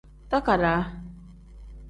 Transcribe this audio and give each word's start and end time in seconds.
Takadaa. 0.29 0.81